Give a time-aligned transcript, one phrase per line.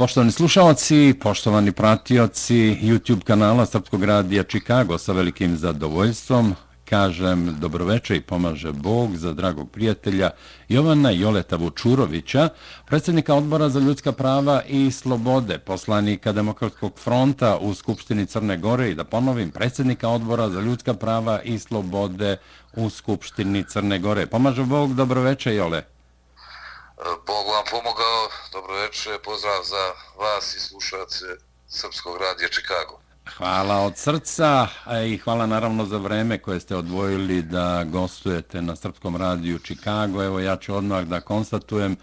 [0.00, 8.20] Poštovani slušalci, poštovani pratioci YouTube kanala Srpskog radija Čikago sa velikim zadovoljstvom kažem dobroveče i
[8.20, 10.30] pomaže Bog za dragog prijatelja
[10.68, 12.48] Jovana Joleta Vučurovića,
[12.86, 18.94] predsjednika odbora za ljudska prava i slobode, poslanika Demokratskog fronta u Skupštini Crne Gore i
[18.94, 22.36] da ponovim, predsjednika odbora za ljudska prava i slobode
[22.76, 24.26] u Skupštini Crne Gore.
[24.26, 25.99] Pomaže Bog, dobroveče Jole.
[27.04, 29.84] Bog vam pomogao, dobroveče, pozdrav za
[30.24, 31.24] vas i slušalce
[31.68, 33.00] Srpskog radija Čikago.
[33.36, 34.68] Hvala od srca
[35.06, 40.22] i hvala naravno za vreme koje ste odvojili da gostujete na Srpskom radiju Čikago.
[40.24, 41.96] Evo ja ću odmah da konstatujem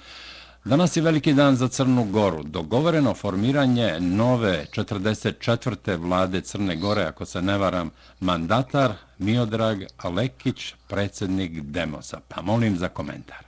[0.67, 2.43] Danas je veliki dan za Crnu Goru.
[2.43, 5.97] Dogovoreno formiranje nove 44.
[5.97, 12.19] vlade Crne Gore, ako se ne varam, mandatar Miodrag Alekić, predsjednik Demosa.
[12.27, 13.46] Pa molim za komentar.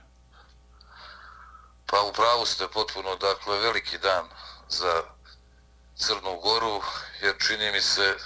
[1.90, 4.28] Pa pravu ste potpuno, dakle, veliki dan
[4.68, 5.02] za
[5.96, 6.82] Crnu Goru,
[7.22, 8.16] jer čini mi se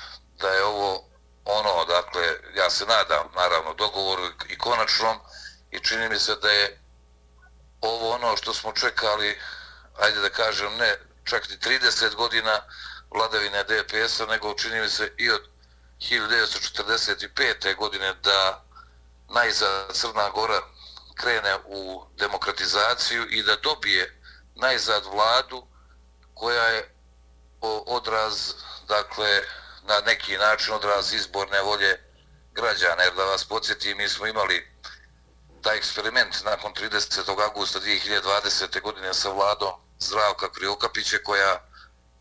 [0.40, 1.04] da je ovo
[1.44, 2.22] ono, dakle,
[2.54, 5.18] ja se nadam, naravno, dogovoru i konačnom,
[5.70, 6.80] i čini mi se da je
[7.80, 9.40] ovo ono što smo čekali,
[9.98, 12.60] ajde da kažem, ne čak ni 30 godina
[13.10, 15.48] vladavine DPS-a, nego čini mi se i od
[16.00, 17.76] 1945.
[17.76, 18.64] godine da
[19.28, 20.60] najza Crna Gora
[21.14, 24.20] krene u demokratizaciju i da dobije
[24.54, 25.66] najzad vladu
[26.34, 26.94] koja je
[27.86, 28.52] odraz,
[28.88, 29.42] dakle,
[29.82, 32.00] na neki način odraz izborne volje
[32.52, 33.02] građana.
[33.02, 34.74] Jer da vas podsjetim, mi smo imali
[35.62, 37.42] taj eksperiment nakon 30.
[37.42, 38.80] augusta 2020.
[38.82, 41.60] godine sa vladom Zdravka Kriokapiće koja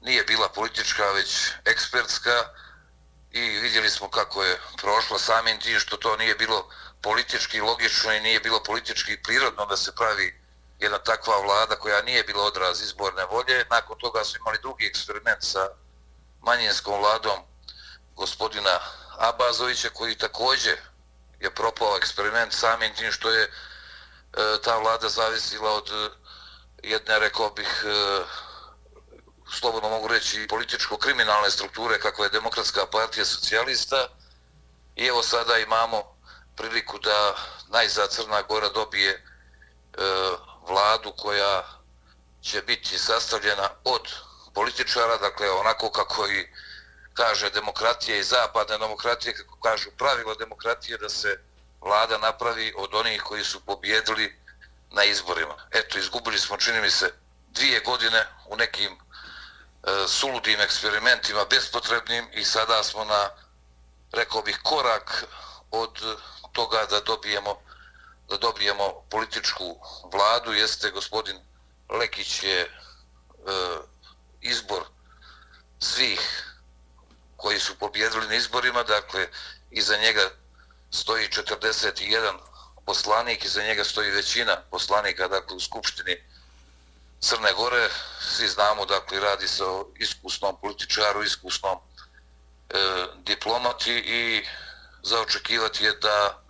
[0.02, 2.44] nije bila politička, već ekspertska
[3.32, 6.70] i vidjeli smo kako je prošlo samim tim što to nije bilo
[7.04, 10.42] politički logično i nije bilo politički prirodno da se pravi
[10.80, 13.66] jedna takva vlada koja nije bila odraz izborne volje.
[13.70, 15.70] Nakon toga su imali drugi eksperiment sa
[16.42, 17.40] manjinskom vladom
[18.16, 18.80] gospodina
[19.18, 20.78] Abazovića koji takođe
[21.40, 23.50] je propao eksperiment samim tim što je e,
[24.64, 26.10] ta vlada zavisila od e,
[26.88, 28.24] jedne, rekao bih, e,
[29.60, 34.08] slobodno mogu reći, političko-kriminalne strukture kako je Demokratska partija socijalista.
[34.96, 36.13] I evo sada imamo
[36.56, 37.36] priliku da
[37.68, 39.22] najzad Crna Gora dobije e,
[40.68, 41.64] vladu koja
[42.42, 44.02] će biti sastavljena od
[44.54, 46.48] političara, dakle onako kako i
[47.14, 51.40] kaže demokratija i zapadne demokratije, kako kažu pravilo demokratije, da se
[51.82, 54.40] vlada napravi od onih koji su pobjedili
[54.92, 55.56] na izborima.
[55.72, 57.14] Eto, izgubili smo, čini mi se,
[57.48, 58.98] dvije godine u nekim e,
[60.08, 63.30] suludim eksperimentima, bespotrebnim i sada smo na,
[64.12, 65.26] rekao bih, korak
[65.72, 66.18] od
[66.54, 67.60] toga da dobijemo
[68.30, 69.78] da dobijemo političku
[70.12, 71.40] vladu jeste gospodin
[71.90, 72.70] Lekić je e,
[74.42, 74.84] izbor
[75.80, 76.44] svih
[77.38, 79.28] koji su pobjedili na izborima, dakle
[79.72, 80.30] iza njega
[80.92, 82.38] stoji 41
[82.86, 86.24] poslanik, iza njega stoji većina poslanika dakle, u Skupštini
[87.20, 87.90] Crne Gore.
[88.20, 94.46] Svi znamo, dakle, radi se o iskusnom političaru, iskusnom e, diplomati i
[95.04, 96.43] zaočekivati je da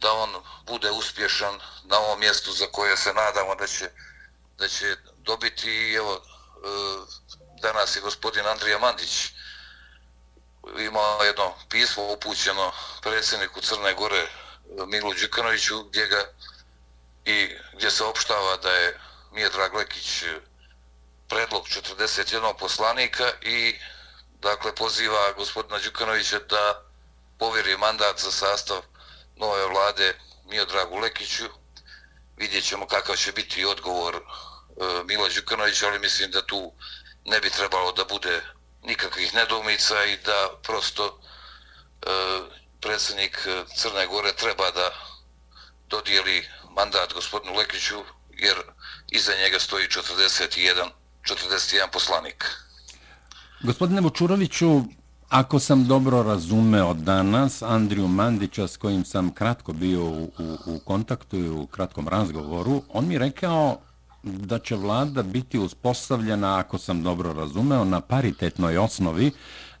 [0.00, 3.90] da on bude uspješan na ovom mjestu za koje se nadamo da će,
[4.58, 5.70] da će dobiti.
[5.70, 6.20] I evo, e,
[7.62, 9.32] danas je gospodin Andrija Mandić
[10.78, 12.72] imao jedno pismo upućeno
[13.02, 14.28] predsjedniku Crne Gore e,
[14.86, 16.24] Milu Đukanoviću gdje ga
[17.24, 19.00] i gdje se opštava da je
[19.32, 20.40] Mijedrag Lekić e,
[21.28, 23.78] predlog 41 poslanika i
[24.40, 26.82] dakle poziva gospodina Đukanovića da
[27.38, 28.82] povjeri mandat za sastav
[29.40, 30.14] nove vlade
[30.50, 31.44] Miodragu Lekiću.
[32.36, 34.20] Vidjet ćemo kakav će biti odgovor e,
[35.04, 36.72] Milo Đukanovića, ali mislim da tu
[37.24, 38.42] ne bi trebalo da bude
[38.82, 41.20] nikakvih nedomica i da prosto
[42.02, 42.10] e,
[42.80, 44.90] predsjednik Crne Gore treba da
[45.88, 48.56] dodijeli mandat gospodinu Lekiću, jer
[49.10, 50.90] iza njega stoji 41,
[51.24, 52.44] 41 poslanik.
[53.62, 54.82] Gospodine Vučuroviću,
[55.30, 60.78] Ako sam dobro razumeo danas Andriju Mandića s kojim sam kratko bio u, u, u
[60.84, 63.78] kontaktu i u kratkom razgovoru, on mi rekao
[64.22, 69.30] da će vlada biti uspostavljena, ako sam dobro razumeo, na paritetnoj osnovi,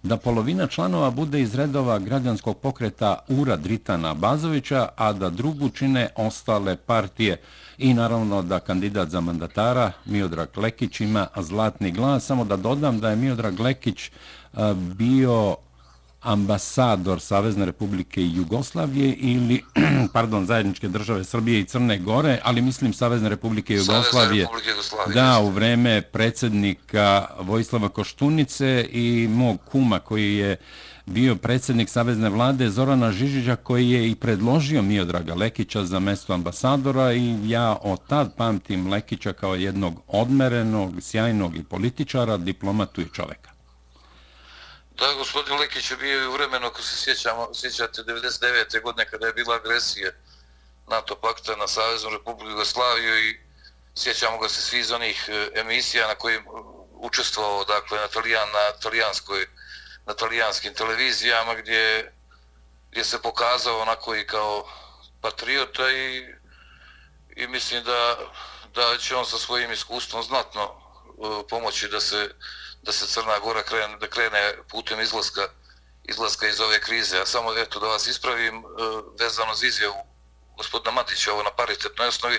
[0.02, 6.08] da polovina članova bude iz redova građanskog pokreta Ura Dritana Bazovića, a da drugu čine
[6.16, 7.40] ostale partije
[7.80, 12.26] i naravno da kandidat za mandatara Miodrag Lekić ima zlatni glas.
[12.26, 14.10] Samo da dodam da je Miodrag Lekić
[14.76, 15.56] bio
[16.20, 19.62] ambasador Savezne republike Jugoslavije ili,
[20.12, 24.42] pardon, zajedničke države Srbije i Crne Gore, ali mislim Savezne republike Jugoslavije.
[24.42, 25.14] Republike Jugoslavije.
[25.14, 30.56] Da, u vreme predsjednika Vojislava Koštunice i mog kuma koji je
[31.10, 37.12] bio predsjednik Savezne vlade Zorana Žižića koji je i predložio Miodraga Lekića za mesto ambasadora
[37.12, 43.50] i ja od tad pamtim Lekića kao jednog odmerenog, sjajnog i političara, diplomatu i čoveka.
[44.98, 48.82] Da, gospodin Lekić je bio i u vremenu, ako se sjećamo, sjećate, 99.
[48.82, 50.10] godine kada je bila agresija
[50.90, 53.38] NATO pakta na Saveznu Republiku Jugoslaviju i
[53.94, 56.46] sjećamo ga se svi iz onih eh, emisija na kojim eh,
[56.94, 59.46] učestvovao, dakle, na, talijan, na talijanskoj
[60.06, 62.12] na talijanskim televizijama gdje,
[62.90, 64.68] gdje se pokazao onako i kao
[65.20, 66.34] patriota i,
[67.36, 68.16] i mislim da,
[68.74, 72.30] da će on sa svojim iskustvom znatno e, pomoći da se,
[72.82, 75.48] da se Crna Gora krene, da krene putem izlaska,
[76.04, 77.20] izlaska iz ove krize.
[77.20, 78.62] A samo eto da vas ispravim e,
[79.20, 80.10] vezano za izjavu
[80.60, 82.38] gospodina Matića ovo na paritetnoj osnovi.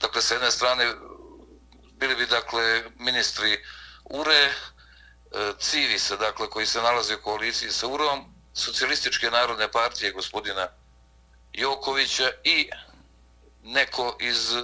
[0.00, 0.94] Dakle, sa jedne strane
[1.98, 3.64] bili bi dakle ministri
[4.04, 4.52] URE,
[5.58, 10.68] Civisa, dakle, koji se nalazi u koaliciji sa UROM, socijalističke narodne partije gospodina
[11.52, 12.70] Jokovića i
[13.62, 14.62] neko iz e,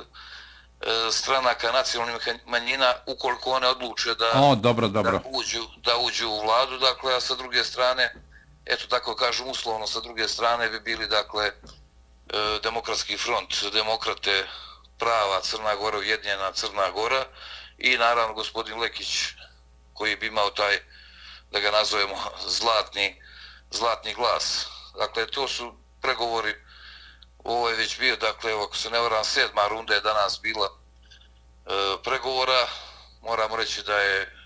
[1.11, 5.13] stranaka nacionalnih manjina ukoliko one odluče da, o, dobro, dobro.
[5.13, 8.15] da, uđu, da uđu u vladu, dakle, a sa druge strane,
[8.67, 11.53] eto tako kažem uslovno, sa druge strane bi bili, dakle, e,
[12.63, 14.47] demokratski front, demokrate
[14.99, 17.25] prava Crna Gora, ujedinjena Crna Gora
[17.79, 19.09] i naravno gospodin Lekić
[20.03, 20.79] koji bi imao taj,
[21.51, 22.17] da ga nazovemo,
[22.47, 23.23] zlatni,
[23.71, 24.67] zlatni glas.
[24.99, 26.55] Dakle, to su pregovori,
[27.45, 30.73] ovo je već bio, dakle, ako se ne varam, sedma runda je danas bila e,
[32.05, 32.67] pregovora.
[33.21, 34.37] Moramo reći da je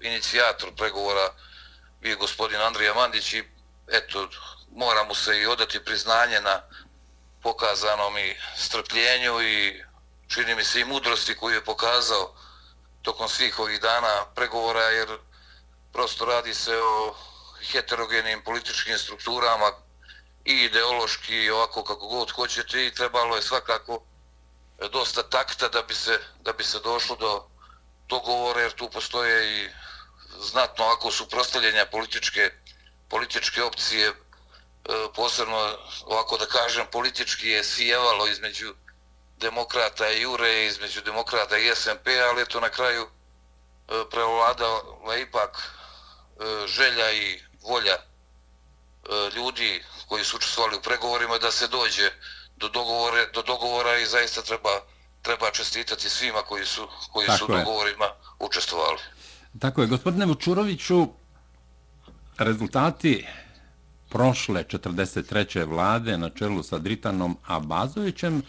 [0.00, 1.28] inicijator pregovora
[2.00, 3.44] bio gospodin Andrija Mandić i
[3.88, 4.28] eto,
[4.72, 6.62] moramo se i odati priznanje na
[7.42, 9.84] pokazanom i strpljenju i
[10.28, 12.45] čini mi se i mudrosti koju je pokazao
[13.06, 15.18] tokom svih ovih dana pregovora, jer
[15.92, 17.14] prosto radi se o
[17.72, 19.72] heterogenim političkim strukturama
[20.44, 24.00] i ideološki i ovako kako god hoćete i trebalo je svakako
[24.78, 27.46] e, dosta takta da bi se, da bi se došlo do
[28.08, 29.68] dogovora, jer tu postoje i
[30.40, 32.50] znatno ako su prostavljenja političke,
[33.08, 34.14] političke opcije, e,
[35.14, 38.74] posebno ovako da kažem politički je sijevalo između
[39.40, 43.08] demokrata i Jure, između demokrata i SMP, ali je to na kraju e,
[44.10, 48.00] prevladala ipak e, želja i volja e,
[49.36, 52.10] ljudi koji su učestvovali u pregovorima da se dođe
[52.56, 54.70] do dogovora, do dogovora i zaista treba,
[55.22, 58.06] treba čestitati svima koji su, koji su u dogovorima
[58.38, 58.98] učestvovali.
[59.60, 59.86] Tako je.
[59.86, 61.08] Gospodine Vučuroviću,
[62.38, 63.26] rezultati
[64.16, 65.68] prošle 43.
[65.68, 68.42] vlade na čelu sa Dritanom Abazovićem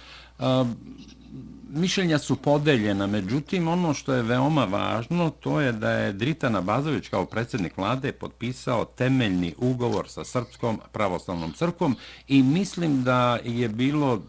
[1.69, 7.07] mišljenja su podeljena, međutim ono što je veoma važno to je da je Dritan Abazović
[7.07, 11.95] kao predsjednik vlade potpisao temeljni ugovor sa Srpskom pravoslavnom crkvom
[12.27, 14.21] i mislim da je bilo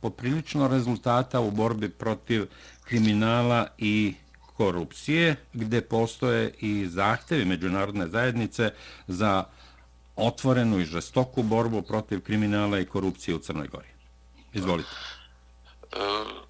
[0.00, 2.46] poprilično rezultata u borbi protiv
[2.84, 4.14] kriminala i
[4.56, 8.70] korupcije, gde postoje i zahtevi međunarodne zajednice
[9.06, 9.44] za
[10.16, 13.88] otvorenu i žestoku borbu protiv kriminala i korupcije u Crnoj Gori.
[14.52, 14.88] Izvolite.
[15.92, 15.98] E,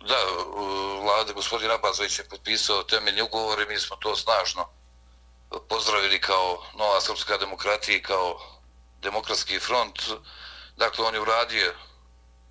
[0.08, 0.16] da,
[1.02, 4.68] vlada gospodin Abazović je potpisao temeljni ugovor i mi smo to snažno
[5.68, 8.38] pozdravili kao Nova Srpska demokratija i kao
[9.02, 9.99] demokratski front.
[10.76, 11.75] Dakle, on je uradio,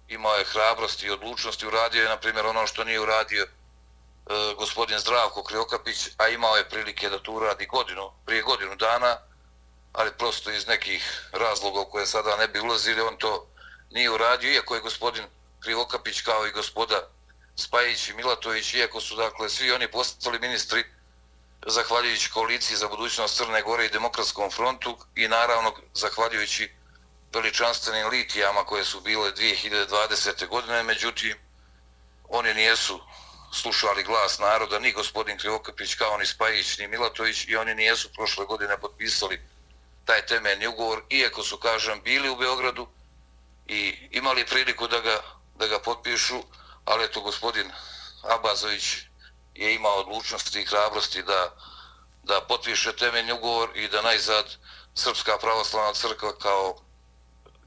[0.07, 3.49] imao je hrabrost i odlučnost i uradio je, na primjer, ono što nije uradio e,
[4.57, 9.17] gospodin Zdravko Kriokapić, a imao je prilike da to uradi godinu, prije godinu dana,
[9.93, 13.47] ali prosto iz nekih razloga u koje sada ne bi ulazili, on to
[13.91, 15.25] nije uradio, iako je gospodin
[15.59, 17.07] Krivokapić kao i gospoda
[17.55, 20.83] Spajić i Milatović, iako su dakle svi oni postali ministri
[21.67, 26.71] zahvaljujući koaliciji za budućnost Crne Gore i Demokratskom frontu i naravno zahvaljujući
[27.33, 30.47] veličanstvenim litijama koje su bile 2020.
[30.47, 31.37] godine, međutim
[32.29, 32.99] oni nijesu
[33.53, 38.45] slušali glas naroda, ni gospodin Krivokapić kao ni Spajić ni Milatović i oni nijesu prošle
[38.45, 39.41] godine potpisali
[40.05, 42.87] taj temeljni ugovor, iako su, kažem, bili u Beogradu
[43.67, 45.21] i imali priliku da ga
[45.55, 46.43] da ga potpišu,
[46.85, 47.71] ali eto gospodin
[48.21, 48.97] Abazović
[49.55, 51.55] je imao odlučnosti i hrabrosti da,
[52.23, 54.45] da potpiše temeljni ugovor i da najzad
[54.95, 56.75] Srpska pravoslavna crkva kao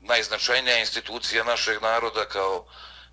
[0.01, 2.67] najznačajnija institucija našeg naroda, kao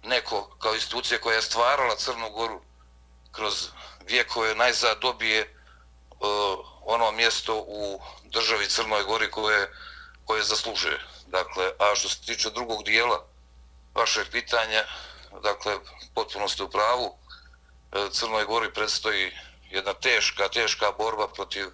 [0.03, 2.61] neko, kao institucija koja je stvarala Crnu Goru
[3.31, 3.67] kroz
[4.07, 5.61] vijekove, najzad dobije
[6.09, 9.69] uh, ono mjesto u državi Crnoj Gori koje
[10.25, 10.99] koje zaslužuje.
[11.27, 13.25] Dakle, a što se tiče drugog dijela
[13.95, 14.83] vašeg pitanja,
[15.43, 15.77] dakle,
[16.15, 17.17] potpuno ste u pravu,
[17.91, 19.31] e, Crnoj Gori predstoji
[19.69, 21.67] jedna teška, teška borba protiv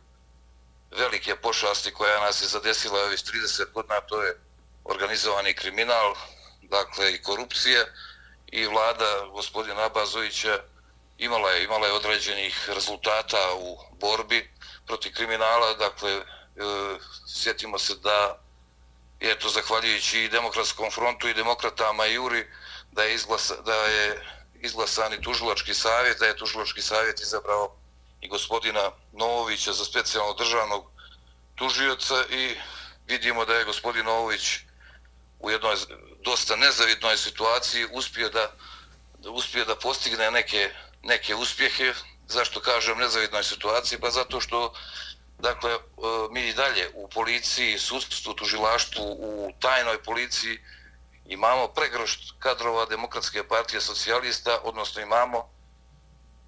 [0.92, 4.38] velike pošasti koja nas je zadesila ovih 30 godina, to je
[4.84, 6.16] organizovani kriminal,
[6.62, 7.86] dakle i korupcija.
[8.52, 10.60] I vlada gospodina Abazovića
[11.18, 14.50] imala je, imala je određenih rezultata u borbi
[14.90, 16.24] protiv kriminala, dakle e,
[17.28, 18.38] sjetimo se da
[19.20, 22.48] je to zahvaljujući i demokratskom frontu i demokratama i Juri
[22.92, 24.06] da je, izglasa, da je
[24.62, 27.76] izglasan i tužilački savjet, da je tužilački savjet izabrao
[28.22, 30.92] i gospodina Novovića za specijalnog državnog
[31.56, 32.58] tužioca i
[33.08, 34.60] vidimo da je gospodin Novović
[35.40, 35.76] u jednoj
[36.26, 38.52] dosta nezavidnoj situaciji uspio da,
[39.20, 40.70] da uspio da postigne neke
[41.04, 41.94] neke uspjehe.
[42.30, 44.00] Zašto kažem nezavidnoj situaciji?
[44.00, 44.74] Pa zato što
[45.40, 45.80] dakle, e,
[46.32, 50.60] mi i dalje u policiji, sudstvu, tužilaštvu, u tajnoj policiji
[51.26, 55.50] imamo pregrošt kadrova Demokratske partije socijalista, odnosno imamo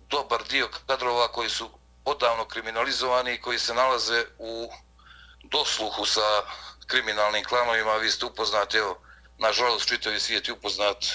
[0.10, 1.70] dobar dio kadrova koji su
[2.06, 4.70] odavno kriminalizovani i koji se nalaze u
[5.44, 6.44] dosluhu sa
[6.88, 7.96] kriminalnim klanovima.
[7.96, 9.02] Vi ste upoznati, evo,
[9.38, 11.12] nažalost, čitavi svijet je upoznat e,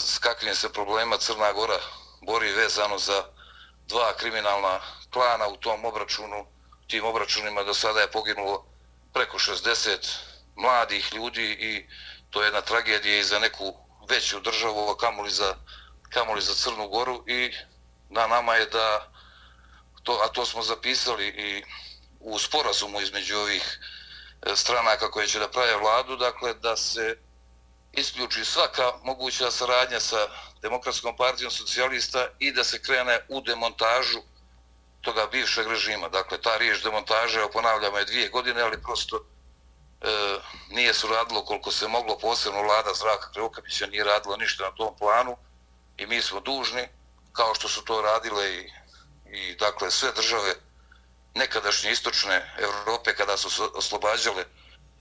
[0.00, 1.78] s kakvim se problema Crna Gora
[2.26, 3.24] bori vezano za
[3.90, 4.80] dva kriminalna
[5.10, 6.46] klana u tom obračunu.
[6.86, 8.66] Tim obračunima do sada je poginulo
[9.12, 10.16] preko 60
[10.56, 11.86] mladih ljudi i
[12.30, 13.74] to je jedna tragedija i za neku
[14.08, 15.54] veću državu, a kamoli za,
[16.10, 17.52] kamoli za Crnu Goru i
[18.08, 19.12] na nama je da,
[20.02, 21.62] to, a to smo zapisali i
[22.20, 23.78] u sporazumu između ovih
[24.42, 27.18] e, stranaka koje će da prave vladu, dakle da se
[27.92, 30.28] isključi svaka moguća saradnja sa
[30.62, 34.20] Demokratskom partijom socijalista i da se krene u demontažu
[35.00, 36.08] toga bivšeg režima.
[36.08, 40.06] Dakle, ta riječ demontaža, ponavljamo, je dvije godine, ali prosto e,
[40.70, 44.96] nije su radilo koliko se moglo, posebno vlada Zraka Kreokapića nije radilo ništa na tom
[44.98, 45.36] planu
[45.96, 46.88] i mi smo dužni,
[47.32, 48.70] kao što su to radile i,
[49.32, 50.54] i dakle, sve države
[51.34, 54.44] nekadašnje istočne Evrope kada su oslobađale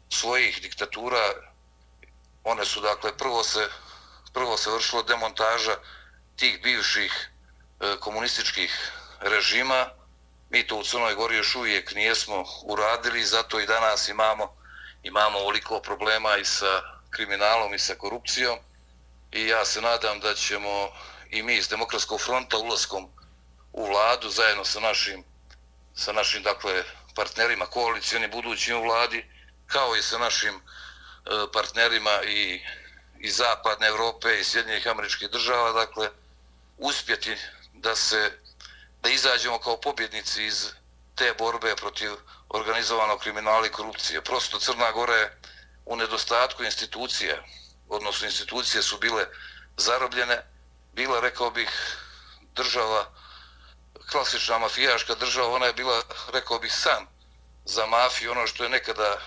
[0.10, 1.34] svojih diktatura,
[2.44, 3.70] one su, dakle, prvo se
[4.34, 5.76] prvo se vršilo demontaža
[6.36, 7.30] tih bivših
[7.80, 9.90] e, komunističkih režima.
[10.50, 14.60] Mi to u Crnoj Gori još uvijek nijesmo uradili, zato i danas imamo
[15.04, 18.60] imamo ovoliko problema i sa kriminalom i sa korupcijom.
[19.32, 20.90] I ja se nadam da ćemo
[21.30, 23.10] i mi iz Demokratskog fronta ulaskom
[23.72, 25.24] u vladu zajedno sa našim,
[25.96, 26.84] sa našim dakle,
[27.16, 29.26] partnerima koalicijani budućim u vladi,
[29.68, 30.62] kao i sa našim
[31.26, 32.62] E, partnerima i
[33.20, 36.10] iz zapadne Evrope i Sjedinjenih američkih država, dakle,
[36.78, 37.38] uspjeti
[37.74, 38.32] da se,
[39.02, 40.68] da izađemo kao pobjednici iz
[41.16, 42.12] te borbe protiv
[42.50, 44.22] organizovanog kriminala i korupcije.
[44.22, 45.38] Prosto Crna Gora je
[45.86, 47.44] u nedostatku institucije,
[47.90, 49.26] odnosno institucije su bile
[49.78, 50.42] zarobljene,
[50.94, 51.70] bila, rekao bih,
[52.56, 53.06] država,
[54.12, 56.02] klasična mafijaška država, ona je bila,
[56.34, 57.08] rekao bih, san
[57.66, 59.18] za mafiju, ono što je nekada,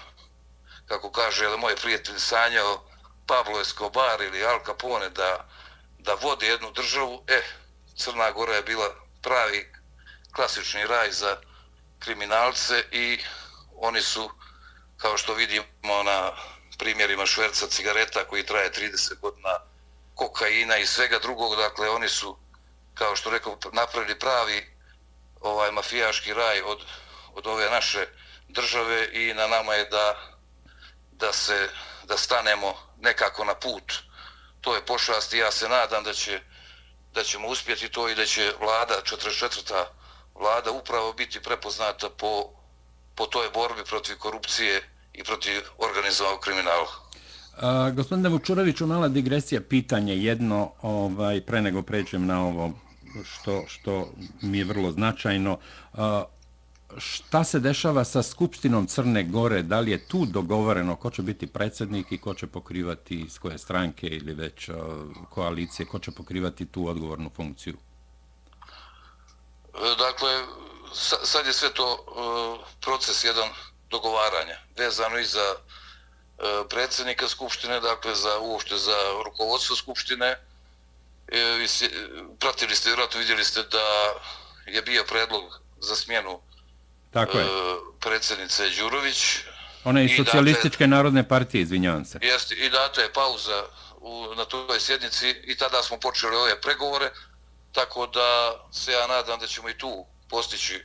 [0.88, 2.84] kako kaže moj prijatelj, sanjao,
[3.26, 5.48] Pablo Escobar ili Al Capone da,
[5.98, 7.42] da vode jednu državu, e,
[7.96, 9.72] Crna Gora je bila pravi
[10.34, 11.36] klasični raj za
[11.98, 13.20] kriminalce i
[13.76, 14.30] oni su,
[14.96, 16.32] kao što vidimo na
[16.78, 19.58] primjerima šverca cigareta koji traje 30 godina,
[20.14, 22.36] kokaina i svega drugog, dakle oni su,
[22.94, 24.76] kao što rekao, napravili pravi
[25.40, 26.78] ovaj mafijaški raj od,
[27.34, 28.06] od ove naše
[28.48, 30.31] države i na nama je da,
[31.12, 31.69] da se
[32.09, 33.92] da stanemo nekako na put
[34.61, 36.40] to je pošast i ja se nadam da će
[37.14, 39.85] da ćemo uspjeti to i da će vlada 44.
[40.35, 42.50] vlada upravo biti prepoznata po,
[43.14, 46.87] po toj borbi protiv korupcije i protiv organizovanog kriminala.
[47.57, 52.73] A, gospodine Vučuroviću, mala digresija, pitanje jedno, ovaj, pre nego pređem na ovo
[53.25, 55.59] što, što mi je vrlo značajno.
[55.92, 56.25] A,
[56.99, 59.62] šta se dešava sa Skupštinom Crne Gore?
[59.62, 63.58] Da li je tu dogovoreno ko će biti predsjednik i ko će pokrivati iz koje
[63.58, 64.76] stranke ili već uh,
[65.30, 67.76] koalicije, ko će pokrivati tu odgovornu funkciju?
[69.75, 70.44] E, dakle,
[71.25, 73.49] sad je sve to uh, proces jedan
[73.90, 80.26] dogovaranja, vezano i za e, predsjednika Skupštine, dakle, za uopšte za rukovodstvo Skupštine.
[81.28, 81.66] E,
[82.38, 83.87] pratili ste, vjerojatno vidjeli ste da
[84.66, 86.40] je bio predlog za smjenu
[87.12, 87.45] Tako je.
[87.45, 87.49] E,
[88.00, 89.38] predsjednice Đurović.
[89.85, 92.19] Ona je iz socijalističke date, narodne partije, izvinjavam se.
[92.23, 93.64] Jeste, i data je pauza
[94.00, 97.11] u, na toj sjednici i tada smo počeli ove pregovore,
[97.73, 100.83] tako da se ja nadam da ćemo i tu postići e,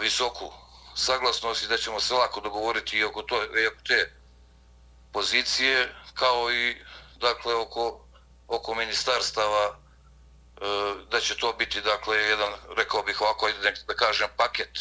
[0.00, 0.52] visoku
[0.94, 4.12] saglasnost i da ćemo se lako dogovoriti i oko, to, i oko te
[5.12, 6.76] pozicije, kao i
[7.20, 8.04] dakle oko,
[8.48, 9.74] oko ministarstava e,
[11.10, 13.48] da će to biti dakle jedan, rekao bih ovako,
[13.86, 14.78] da kažem, paket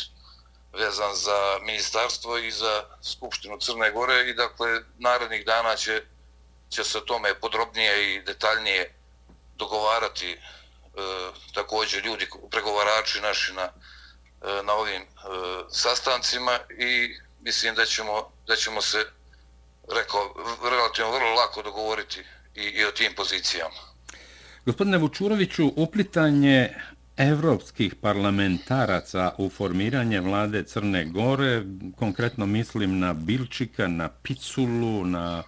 [0.78, 6.02] vezan za ministarstvo i za Skupštinu Crne Gore i dakle narednih dana će,
[6.70, 8.94] će se o tome podrobnije i detaljnije
[9.58, 10.38] dogovarati e,
[11.54, 15.08] također ljudi, pregovarači naši na, e, na ovim e,
[15.70, 19.06] sastancima i mislim da ćemo, da ćemo se
[19.96, 20.34] rekao,
[20.70, 22.20] relativno vrlo lako dogovoriti
[22.56, 23.76] i, i o tim pozicijama.
[24.66, 26.76] Gospodine Vučuroviću, uplitanje
[27.18, 31.64] evropskih parlamentaraca u formiranje vlade Crne Gore,
[31.96, 35.44] konkretno mislim na Bilčika, na Piculu, na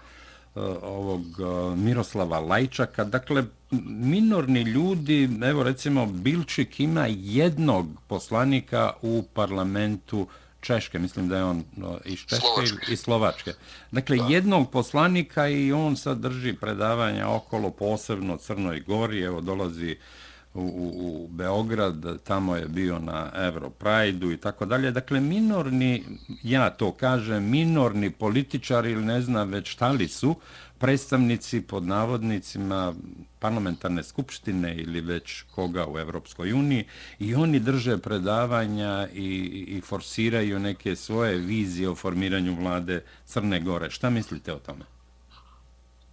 [0.56, 3.44] uh, ovog uh, Miroslava Lajčaka, dakle,
[3.88, 10.28] minorni ljudi, evo recimo Bilčik ima jednog poslanika u parlamentu
[10.62, 11.64] Češke, mislim da je on
[12.06, 12.94] iz Češke Slovačke.
[12.94, 13.54] i Slovačke.
[13.92, 14.28] Dakle, da.
[14.30, 20.28] jednog poslanika i on sad drži predavanja okolo posebno Crnoj Gori, evo dolazi uh,
[20.60, 24.92] u, u, Beograd, tamo je bio na Europride-u i tako dalje.
[24.92, 26.04] Dakle, minorni,
[26.44, 30.36] ja to kažem, minorni političari ili ne znam već šta li su,
[30.80, 32.94] predstavnici pod navodnicima
[33.39, 36.86] parlamentarne skupštine ili već koga u Evropskoj uniji
[37.20, 39.28] i oni drže predavanja i,
[39.68, 43.89] i forsiraju neke svoje vizije o formiranju vlade Crne Gore.
[43.89, 44.86] Šta mislite o tome?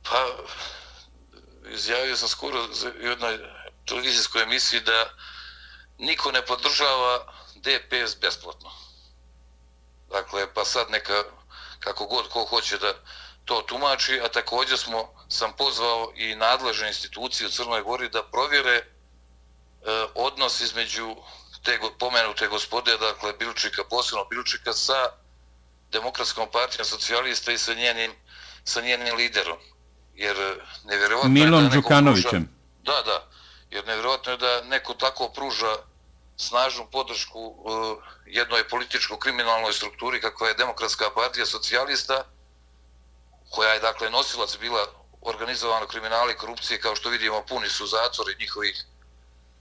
[0.02, 0.26] Pa,
[1.74, 2.58] izjavio sam skoro
[3.02, 3.38] jednoj
[3.86, 5.10] televizijskoj emisiji da
[5.98, 8.70] niko ne podržava DPS besplatno.
[10.10, 11.22] Dakle, pa sad neka,
[11.80, 12.92] kako god ko hoće da
[13.44, 18.74] to tumači, a također smo, sam pozvao i nadležne institucije u Crnoj Gori da provjere
[18.74, 18.84] e,
[20.14, 21.16] odnos između
[21.62, 25.08] te pomenute gospode, dakle Bilčika, posebno Bilčika, sa
[25.92, 28.12] Demokratskom partijom socijalista i sa njenim,
[28.64, 29.58] sa njenim liderom.
[30.14, 30.36] Jer
[30.84, 32.48] nevjerovatno Milom je da Đukanovićem.
[32.82, 33.35] Da, da
[33.76, 35.76] jer nevjerojatno je da neko tako pruža
[36.36, 42.24] snažnu podršku uh, jednoj političko-kriminalnoj strukturi kakva je Demokratska partija socijalista,
[43.50, 44.86] koja je dakle nosilac bila
[45.22, 48.84] organizovano kriminala i korupcije, kao što vidimo puni su zatvori njihovih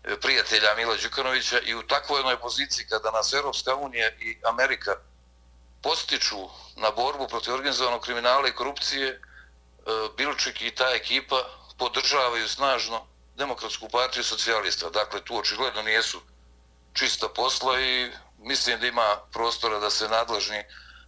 [0.03, 4.95] e, prijatelja Mila Đukanovića i u takvoj jednoj poziciji kada nas Europska unija i Amerika
[5.81, 9.19] postiču na borbu protiv organizovanog kriminala i korupcije, e,
[10.17, 11.35] Bilčik i ta ekipa
[11.77, 14.89] podržavaju snažno demokratsku partiju socijalista.
[14.89, 16.21] Dakle, tu očigledno nijesu
[16.93, 20.63] čista posla i mislim da ima prostora da se nadležni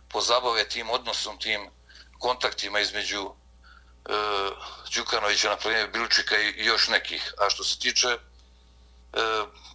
[0.10, 1.70] pozabave tim odnosom, tim
[2.20, 4.14] kontaktima između e,
[4.96, 7.34] Đukanovića, na primjer, Bilčika i još nekih.
[7.38, 8.18] A što se tiče e,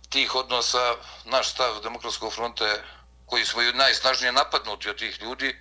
[0.08, 2.64] tih odnosa, naš stav Demokratskog fronta
[3.26, 5.56] koji smo najsnažnije napadnuti od tih ljudi,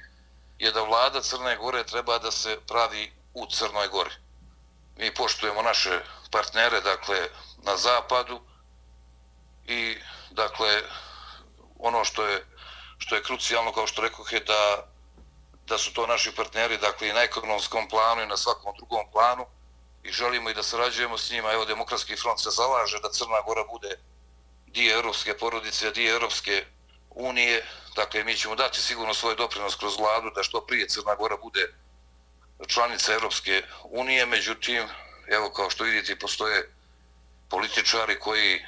[0.60, 4.12] je da vlada Crne Gore treba da se pravi u Crnoj Gori.
[4.98, 6.02] Mi poštujemo naše
[6.32, 8.42] partnere, dakle, na zapadu
[9.66, 9.98] i,
[10.32, 10.82] dakle,
[11.80, 12.46] ono što je,
[12.98, 14.88] što je krucijalno, kao što rekoh, je da,
[15.68, 19.46] da su to naši partneri, dakle, i na ekonomskom planu i na svakom drugom planu
[20.04, 21.52] i želimo i da sarađujemo s njima.
[21.52, 24.00] Evo, Demokratski front se zalaže da Crna Gora bude
[24.68, 26.66] dio europske porodice, dio europske
[27.10, 27.66] unije.
[27.96, 31.74] Dakle, mi ćemo dati sigurno svoj doprinos kroz vladu da što prije Crna Gora bude
[32.68, 34.88] članica Europske unije, međutim,
[35.32, 36.74] evo kao što vidite, postoje
[37.50, 38.66] političari koji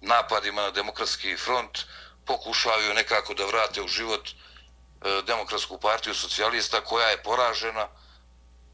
[0.00, 1.78] napadima na demokratski front
[2.26, 7.88] pokušavaju nekako da vrate u život e, demokratsku partiju socijalista koja je poražena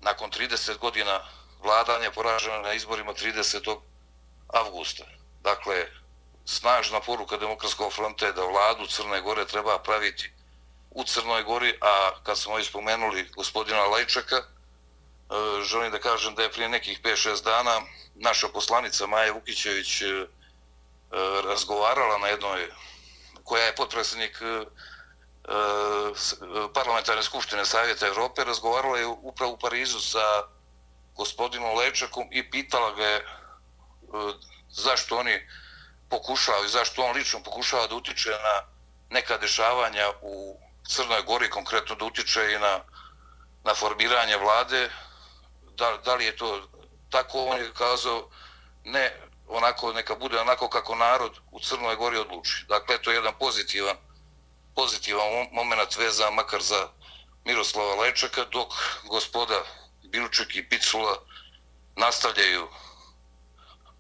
[0.01, 1.21] nakon 30 godina
[1.63, 3.81] vladanja, poražena na izborima 30.
[4.49, 5.05] avgusta.
[5.43, 5.87] Dakle,
[6.45, 10.33] snažna poruka demokratskog fronta je da vladu Crne Gore treba praviti
[10.91, 14.43] u Crnoj Gori, a kad smo ovdje spomenuli gospodina Lajčaka,
[15.31, 17.81] E, želim da kažem da je prije nekih 5-6 dana
[18.15, 20.27] naša poslanica Maja Vukićević e,
[21.45, 22.71] razgovarala na jednoj,
[23.45, 24.65] koja je potpredsjednik e,
[26.75, 30.43] parlamentarne skupštine Savjeta Evrope, razgovarala je upravo u Parizu sa
[31.17, 33.25] gospodinom Lečakom i pitala ga je
[34.71, 35.49] zašto oni
[36.09, 38.63] pokušavaju, zašto on lično pokušava da utiče na
[39.11, 42.81] neka dešavanja u Crnoj Gori, konkretno da utiče i na,
[43.65, 44.91] na formiranje vlade,
[45.81, 46.69] da, da li je to
[47.11, 48.29] tako, on je kazao
[48.85, 49.17] ne
[49.49, 52.65] onako, neka bude onako kako narod u Crnoj Gori odluči.
[52.69, 53.97] Dakle, to je jedan pozitivan,
[54.75, 56.89] pozitivan moment veza, makar za
[57.45, 58.73] Miroslava Lečaka, dok
[59.05, 59.65] gospoda
[60.03, 61.17] Bilček i Picula
[61.97, 62.69] nastavljaju,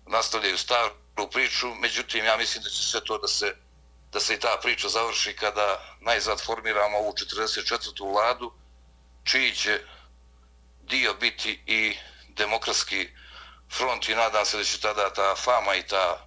[0.07, 0.95] nastavljaju staru
[1.33, 3.57] priču, međutim, ja mislim da će sve to da se
[4.12, 8.12] da se i ta priča završi kada najzad formiramo ovu 44.
[8.12, 8.53] vladu,
[9.25, 9.81] čiji će
[10.90, 11.96] dio biti i
[12.29, 13.09] demokratski
[13.76, 16.26] front i nadam se da će tada ta fama i ta,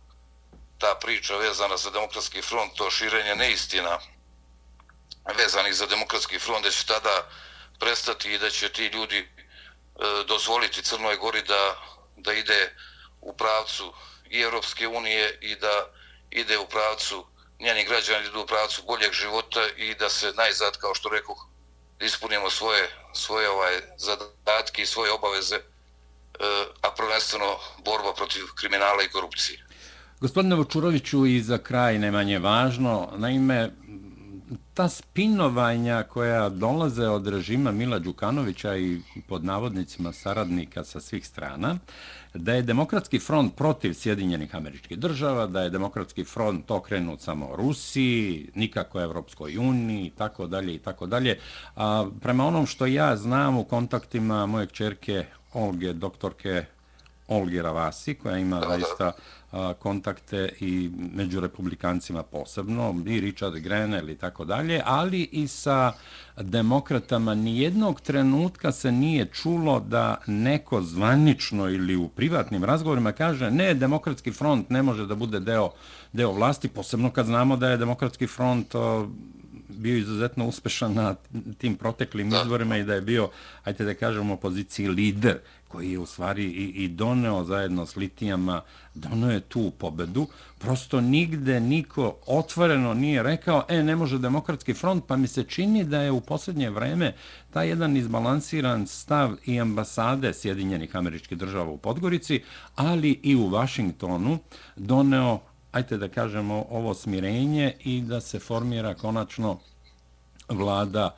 [0.77, 3.99] ta priča vezana za demokratski front, to širenje neistina
[5.37, 7.29] vezani za demokratski front, da će tada
[7.79, 9.27] prestati i da će ti ljudi e,
[10.27, 11.75] dozvoliti Crnoj Gori da,
[12.17, 12.75] da ide
[13.21, 13.93] u pravcu
[14.29, 15.87] i Europske unije i da
[16.31, 17.27] ide u pravcu
[17.59, 21.35] njeni građani idu u pravcu boljeg života i da se najzad, kao što rekao,
[22.05, 25.61] ispunimo svoje, svoje ovaj zadatke i svoje obaveze, e,
[26.81, 29.65] a prvenstveno borba protiv kriminala i korupcije.
[30.19, 33.71] Gospodine Vočuroviću, i za kraj najmanje važno, naime,
[34.73, 41.77] ta spinovanja koja dolaze od režima Mila Đukanovića i pod navodnicima saradnika sa svih strana,
[42.33, 48.49] da je demokratski front protiv Sjedinjenih američkih država, da je demokratski front okrenut samo Rusiji,
[48.55, 51.39] nikako Evropskoj uniji, tako dalje i tako dalje.
[51.75, 56.65] A prema onom što ja znam u kontaktima moje čerke Olge, doktorke
[57.27, 59.11] Olge Ravasi, koja ima zaista
[59.79, 65.93] kontakte i među republikancima posebno, i Richard Grenell i tako dalje, ali i sa
[66.37, 73.73] demokratama nijednog trenutka se nije čulo da neko zvanično ili u privatnim razgovorima kaže ne,
[73.73, 75.71] demokratski front ne može da bude deo,
[76.13, 78.75] deo vlasti, posebno kad znamo da je demokratski front
[79.69, 81.15] bio izuzetno uspešan na
[81.57, 83.29] tim proteklim izborima i da je bio,
[83.63, 85.39] ajte da kažemo, poziciji lider
[85.73, 88.61] koji je u stvari i, i doneo zajedno s litijama,
[88.93, 90.27] doneo je tu pobedu.
[90.59, 95.83] Prosto nigde niko otvoreno nije rekao, e, ne može demokratski front, pa mi se čini
[95.83, 97.13] da je u posljednje vreme
[97.53, 102.43] taj jedan izbalansiran stav i ambasade Sjedinjenih američkih država u Podgorici,
[102.75, 104.37] ali i u Vašingtonu
[104.75, 105.39] doneo
[105.71, 109.59] ajte da kažemo, ovo smirenje i da se formira konačno
[110.49, 111.15] vlada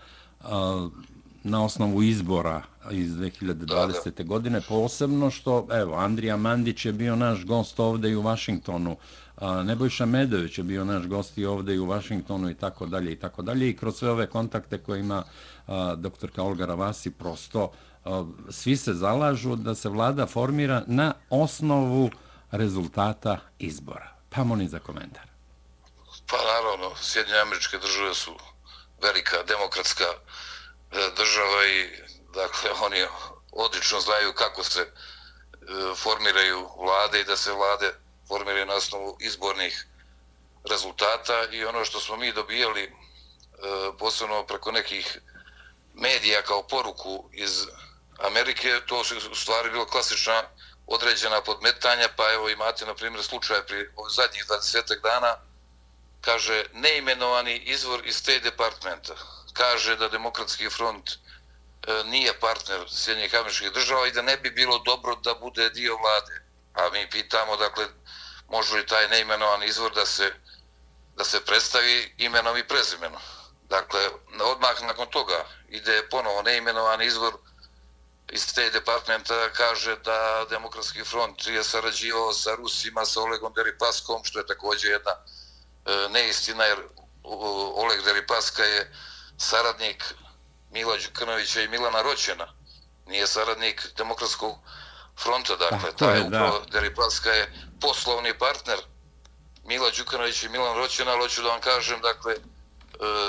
[1.44, 4.26] na osnovu izbora iz 2020.
[4.26, 8.98] godine, posebno što, evo, Andrija Mandić je bio naš gost ovde i u Vašingtonu,
[9.63, 13.19] Nebojša Medović je bio naš gost i ovde i u Vašingtonu i tako dalje i
[13.19, 15.24] tako dalje i kroz sve ove kontakte koje ima
[15.98, 17.71] doktorka Olga Ravasi, prosto
[18.50, 22.10] svi se zalažu da se vlada formira na osnovu
[22.52, 24.15] rezultata izbora.
[24.30, 25.28] Pa molim za komentar.
[26.28, 28.32] Pa naravno, Sjedinje američke države su
[29.02, 30.17] velika demokratska e,
[31.17, 33.06] država i dakle oni
[33.52, 34.88] odlično znaju kako se e,
[35.95, 37.93] formiraju vlade i da se vlade
[38.28, 39.86] formiraju na osnovu izbornih
[40.69, 42.91] rezultata i ono što smo mi dobijali e,
[44.00, 45.17] posebno preko nekih
[45.93, 47.65] medija kao poruku iz
[48.17, 50.43] Amerike, to su u stvari bilo klasična
[50.88, 55.38] određena podmetanja, pa evo imate na primjer slučaj pri zadnjih 20 dana,
[56.21, 59.15] kaže neimenovani izvor iz State Departmenta,
[59.54, 61.10] kaže da Demokratski front
[61.88, 65.98] E, nije partner Sjedinjih američkih država i da ne bi bilo dobro da bude dio
[65.98, 66.41] vlade.
[66.74, 67.86] A mi pitamo, dakle,
[68.50, 70.34] može li taj neimenovan izvor da se,
[71.15, 73.21] da se predstavi imenom i prezimenom.
[73.69, 74.10] Dakle,
[74.41, 77.34] odmah nakon toga ide ponovo neimenovan izvor
[78.32, 84.39] iz te departmenta kaže da Demokratski front je sarađivao sa Rusima, sa Olegom Deripaskom, što
[84.39, 86.80] je također jedna e, neistina, jer
[87.76, 88.93] Oleg Deripaska je
[89.38, 90.04] saradnik
[90.75, 92.47] Mila Đukanovića i Milana Roćena.
[93.05, 94.55] Nije saradnik Demokratskog
[95.23, 98.79] fronta, dakle, taj je, upravo Deripaska je poslovni partner
[99.63, 102.39] Mila Đukanovića i Milan Roćena, ali hoću da vam kažem, dakle, e,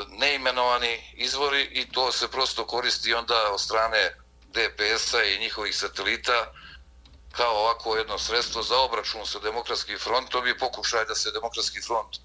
[0.08, 4.14] neimenovani izvori i to se prosto koristi onda od strane
[4.54, 6.52] DPS-a i njihovih satelita
[7.32, 12.16] kao ovako jedno sredstvo za obračun sa demokratskim frontom i pokušaj da se demokratski front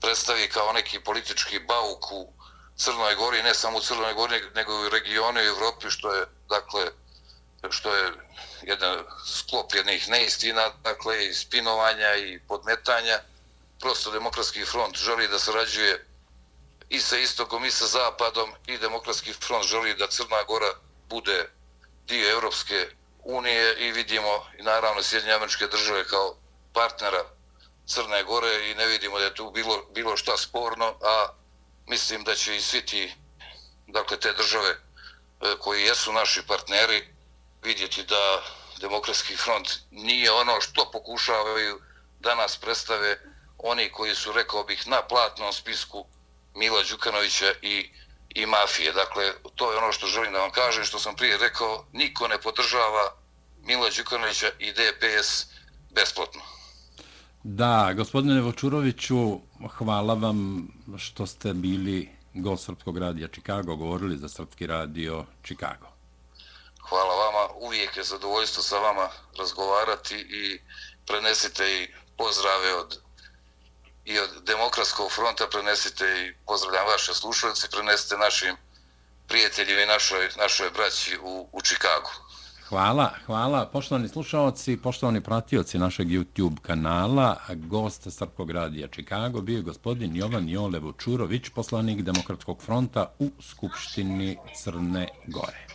[0.00, 2.32] predstavi kao neki politički bauk u
[2.78, 6.26] Crnoj Gori, ne samo u Crnoj Gori, nego i u regionu i Evropi, što je,
[6.48, 6.86] dakle,
[7.70, 8.12] što je
[8.62, 13.20] jedan sklop jednih neistina, dakle, i spinovanja i podmetanja.
[13.80, 16.06] Prosto demokratski front želi da sarađuje
[16.88, 20.72] i sa istokom i sa zapadom i demokratski front želi da Crna Gora
[21.08, 21.50] bude
[22.06, 22.88] dio Evropske
[23.24, 26.36] unije i vidimo i naravno Sjedinje američke države kao
[26.72, 27.24] partnera
[27.86, 31.28] Crne Gore i ne vidimo da je tu bilo, bilo šta sporno, a
[31.88, 33.14] mislim da će i svi ti,
[33.86, 34.76] dakle te države e,
[35.58, 37.08] koji jesu naši partneri,
[37.62, 38.42] vidjeti da
[38.80, 41.80] Demokratski front nije ono što pokušavaju
[42.20, 43.20] da nas predstave
[43.58, 46.06] oni koji su, rekao bih, na platnom spisku
[46.54, 47.90] Mila Đukanovića i
[48.34, 48.92] i mafije.
[48.92, 52.38] Dakle, to je ono što želim da vam kažem, što sam prije rekao, niko ne
[52.40, 53.14] podržava
[53.62, 55.46] Mila Đukanovića i DPS
[55.90, 56.40] besplatno.
[57.42, 60.68] Da, gospodine Vočuroviću, hvala vam
[60.98, 65.86] što ste bili gost Srpskog radija Čikago, govorili za Srpski radio Čikago.
[66.88, 70.60] Hvala vama, uvijek je zadovoljstvo sa vama razgovarati i
[71.06, 73.00] prenesite i pozdrave od
[74.04, 78.56] i od Demokratskog fronta prenesite i pozdravljam vaše slušalci, prenesite našim
[79.26, 82.10] prijateljima i našoj, našoj braći u, u Čikagu.
[82.68, 83.66] Hvala, hvala.
[83.72, 90.48] Poštovani slušalci, poštovani pratioci našeg YouTube kanala, gost Srpkog radija Čikago bio je gospodin Jovan
[90.48, 95.67] Jolevo Čurović, poslanik Demokratskog fronta u Skupštini Crne Gore.